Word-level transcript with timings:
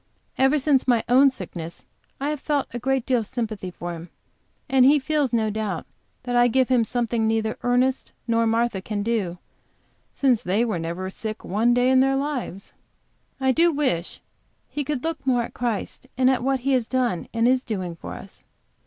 Ever 0.35 0.57
since 0.57 0.87
my 0.87 1.03
own 1.07 1.29
sickness 1.29 1.85
I 2.19 2.31
have 2.31 2.39
felt 2.39 2.71
great 2.81 3.07
sympathy 3.07 3.69
for 3.69 3.93
him, 3.93 4.09
and 4.67 4.83
he 4.83 4.97
feels, 4.97 5.31
no 5.31 5.51
doubt, 5.51 5.85
that 6.23 6.35
I 6.35 6.47
give 6.47 6.69
him 6.69 6.83
something 6.83 7.21
that 7.27 7.27
neither 7.27 7.59
Ernest 7.61 8.11
nor 8.27 8.47
Martha 8.47 8.81
can 8.81 9.03
do, 9.03 9.37
since 10.11 10.41
they 10.41 10.65
were 10.65 10.79
never 10.79 11.11
sick 11.11 11.45
one 11.45 11.75
day 11.75 11.91
in 11.91 11.99
their 11.99 12.15
lives. 12.15 12.73
I 13.39 13.51
do 13.51 13.71
wish 13.71 14.21
he 14.69 14.83
could 14.83 15.03
look 15.03 15.23
more 15.23 15.43
at 15.43 15.53
Christ 15.53 16.07
and 16.17 16.31
at 16.31 16.41
what 16.41 16.61
He 16.61 16.71
has 16.71 16.87
done 16.87 17.27
and 17.31 17.47
is 17.47 17.63
doing 17.63 17.95
for 17.95 18.15
us. 18.15 18.43